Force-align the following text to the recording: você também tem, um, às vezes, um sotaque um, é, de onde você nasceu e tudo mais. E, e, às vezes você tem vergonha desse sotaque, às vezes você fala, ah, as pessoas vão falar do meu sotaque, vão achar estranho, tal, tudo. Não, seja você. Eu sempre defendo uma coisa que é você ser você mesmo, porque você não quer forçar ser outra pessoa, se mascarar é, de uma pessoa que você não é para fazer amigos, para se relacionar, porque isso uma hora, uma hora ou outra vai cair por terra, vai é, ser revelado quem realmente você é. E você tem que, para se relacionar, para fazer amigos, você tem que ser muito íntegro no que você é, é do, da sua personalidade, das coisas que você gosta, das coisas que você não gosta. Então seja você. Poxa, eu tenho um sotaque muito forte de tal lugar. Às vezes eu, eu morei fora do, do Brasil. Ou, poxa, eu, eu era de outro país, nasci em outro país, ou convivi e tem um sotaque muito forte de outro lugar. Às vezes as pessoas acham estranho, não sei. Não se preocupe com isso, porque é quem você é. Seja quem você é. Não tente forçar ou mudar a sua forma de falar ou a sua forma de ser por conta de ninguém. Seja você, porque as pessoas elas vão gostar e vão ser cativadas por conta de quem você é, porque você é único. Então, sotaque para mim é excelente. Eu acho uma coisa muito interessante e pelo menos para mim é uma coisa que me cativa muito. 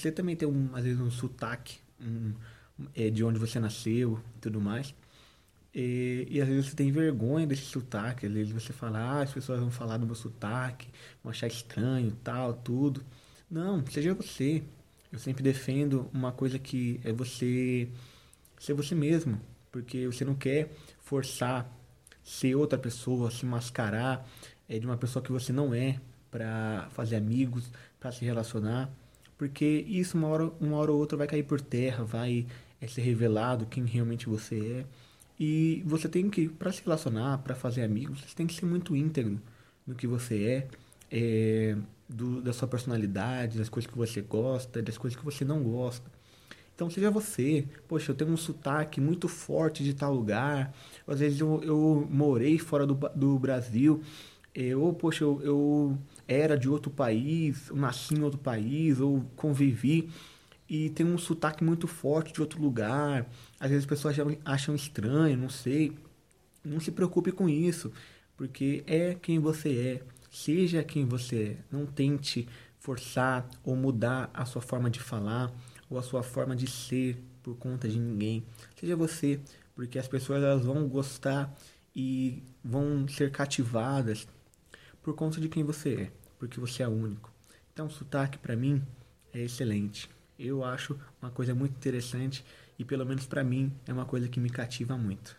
você 0.00 0.12
também 0.12 0.36
tem, 0.36 0.48
um, 0.48 0.70
às 0.74 0.84
vezes, 0.84 1.00
um 1.00 1.10
sotaque 1.10 1.78
um, 2.00 2.32
é, 2.94 3.10
de 3.10 3.24
onde 3.24 3.38
você 3.38 3.58
nasceu 3.58 4.20
e 4.36 4.40
tudo 4.40 4.60
mais. 4.60 4.94
E, 5.74 6.26
e, 6.30 6.40
às 6.40 6.48
vezes 6.48 6.66
você 6.66 6.76
tem 6.76 6.90
vergonha 6.90 7.46
desse 7.46 7.62
sotaque, 7.62 8.26
às 8.26 8.32
vezes 8.32 8.52
você 8.52 8.72
fala, 8.72 8.98
ah, 8.98 9.22
as 9.22 9.32
pessoas 9.32 9.60
vão 9.60 9.70
falar 9.70 9.98
do 9.98 10.06
meu 10.06 10.14
sotaque, 10.14 10.88
vão 11.22 11.30
achar 11.30 11.46
estranho, 11.46 12.16
tal, 12.24 12.54
tudo. 12.54 13.04
Não, 13.50 13.84
seja 13.86 14.14
você. 14.14 14.62
Eu 15.10 15.18
sempre 15.18 15.42
defendo 15.42 16.10
uma 16.12 16.32
coisa 16.32 16.58
que 16.58 17.00
é 17.04 17.12
você 17.12 17.88
ser 18.58 18.74
você 18.74 18.94
mesmo, 18.94 19.40
porque 19.70 20.06
você 20.06 20.24
não 20.24 20.34
quer 20.34 20.70
forçar 21.00 21.70
ser 22.22 22.54
outra 22.54 22.78
pessoa, 22.78 23.30
se 23.30 23.46
mascarar 23.46 24.28
é, 24.68 24.78
de 24.78 24.86
uma 24.86 24.98
pessoa 24.98 25.22
que 25.22 25.32
você 25.32 25.50
não 25.50 25.72
é 25.72 25.98
para 26.30 26.88
fazer 26.90 27.16
amigos, 27.16 27.70
para 27.98 28.12
se 28.12 28.24
relacionar, 28.24 28.90
porque 29.38 29.86
isso 29.88 30.18
uma 30.18 30.26
hora, 30.26 30.52
uma 30.60 30.76
hora 30.76 30.92
ou 30.92 30.98
outra 30.98 31.16
vai 31.16 31.28
cair 31.28 31.44
por 31.44 31.60
terra, 31.60 32.04
vai 32.04 32.44
é, 32.80 32.86
ser 32.88 33.02
revelado 33.02 33.64
quem 33.66 33.84
realmente 33.86 34.28
você 34.28 34.56
é. 34.80 34.86
E 35.40 35.82
você 35.86 36.08
tem 36.08 36.28
que, 36.28 36.48
para 36.48 36.72
se 36.72 36.82
relacionar, 36.84 37.38
para 37.38 37.54
fazer 37.54 37.84
amigos, 37.84 38.20
você 38.20 38.34
tem 38.34 38.46
que 38.46 38.54
ser 38.54 38.66
muito 38.66 38.96
íntegro 38.96 39.40
no 39.86 39.94
que 39.94 40.06
você 40.06 40.68
é, 41.12 41.16
é 41.16 41.76
do, 42.08 42.40
da 42.42 42.52
sua 42.52 42.66
personalidade, 42.66 43.56
das 43.56 43.68
coisas 43.68 43.88
que 43.90 43.96
você 43.96 44.20
gosta, 44.20 44.82
das 44.82 44.98
coisas 44.98 45.16
que 45.16 45.24
você 45.24 45.44
não 45.44 45.62
gosta. 45.62 46.10
Então 46.74 46.90
seja 46.90 47.10
você. 47.10 47.64
Poxa, 47.86 48.12
eu 48.12 48.16
tenho 48.16 48.30
um 48.32 48.36
sotaque 48.36 49.00
muito 49.00 49.28
forte 49.28 49.82
de 49.84 49.94
tal 49.94 50.14
lugar. 50.14 50.72
Às 51.06 51.20
vezes 51.20 51.40
eu, 51.40 51.62
eu 51.62 52.06
morei 52.10 52.58
fora 52.58 52.86
do, 52.86 52.94
do 53.14 53.38
Brasil. 53.38 54.02
Ou, 54.74 54.92
poxa, 54.92 55.24
eu, 55.24 55.40
eu 55.42 55.98
era 56.26 56.56
de 56.56 56.68
outro 56.68 56.90
país, 56.90 57.70
nasci 57.72 58.14
em 58.14 58.22
outro 58.22 58.38
país, 58.38 59.00
ou 59.00 59.24
convivi 59.36 60.10
e 60.68 60.90
tem 60.90 61.06
um 61.06 61.16
sotaque 61.16 61.64
muito 61.64 61.86
forte 61.86 62.32
de 62.32 62.40
outro 62.40 62.60
lugar. 62.60 63.26
Às 63.58 63.70
vezes 63.70 63.84
as 63.84 63.88
pessoas 63.88 64.16
acham 64.44 64.74
estranho, 64.74 65.38
não 65.38 65.48
sei. 65.48 65.96
Não 66.62 66.78
se 66.78 66.90
preocupe 66.90 67.32
com 67.32 67.48
isso, 67.48 67.90
porque 68.36 68.84
é 68.86 69.14
quem 69.14 69.38
você 69.38 70.02
é. 70.02 70.02
Seja 70.30 70.82
quem 70.82 71.06
você 71.06 71.42
é. 71.42 71.56
Não 71.70 71.86
tente 71.86 72.46
forçar 72.78 73.48
ou 73.64 73.74
mudar 73.74 74.30
a 74.34 74.44
sua 74.44 74.60
forma 74.60 74.90
de 74.90 75.00
falar 75.00 75.50
ou 75.88 75.98
a 75.98 76.02
sua 76.02 76.22
forma 76.22 76.54
de 76.54 76.66
ser 76.66 77.16
por 77.42 77.56
conta 77.56 77.88
de 77.88 77.98
ninguém. 77.98 78.44
Seja 78.78 78.94
você, 78.94 79.40
porque 79.74 79.98
as 79.98 80.06
pessoas 80.06 80.42
elas 80.42 80.66
vão 80.66 80.86
gostar 80.86 81.56
e 81.96 82.42
vão 82.62 83.08
ser 83.08 83.30
cativadas 83.30 84.28
por 85.08 85.14
conta 85.14 85.40
de 85.40 85.48
quem 85.48 85.64
você 85.64 85.94
é, 85.94 86.12
porque 86.38 86.60
você 86.60 86.82
é 86.82 86.88
único. 86.88 87.32
Então, 87.72 87.88
sotaque 87.88 88.36
para 88.36 88.54
mim 88.54 88.82
é 89.32 89.40
excelente. 89.40 90.10
Eu 90.38 90.62
acho 90.62 91.00
uma 91.22 91.30
coisa 91.30 91.54
muito 91.54 91.72
interessante 91.72 92.44
e 92.78 92.84
pelo 92.84 93.06
menos 93.06 93.24
para 93.24 93.42
mim 93.42 93.72
é 93.86 93.92
uma 93.92 94.04
coisa 94.04 94.28
que 94.28 94.38
me 94.38 94.50
cativa 94.50 94.98
muito. 94.98 95.34